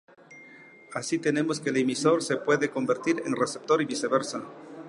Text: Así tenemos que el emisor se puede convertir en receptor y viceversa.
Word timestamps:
Así 0.95 1.19
tenemos 1.19 1.59
que 1.59 1.69
el 1.69 1.77
emisor 1.77 2.23
se 2.23 2.37
puede 2.37 2.71
convertir 2.71 3.21
en 3.23 3.35
receptor 3.35 3.83
y 3.83 3.85
viceversa. 3.85 4.41